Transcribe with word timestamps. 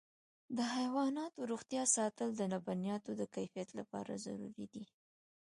د 0.57 0.59
حیواناتو 0.75 1.39
روغتیا 1.51 1.83
ساتل 1.95 2.29
د 2.35 2.41
لبنیاتو 2.53 3.11
د 3.15 3.21
کیفیت 3.35 3.69
لپاره 3.79 4.21
ضروري 4.25 4.65
دي. 4.73 4.85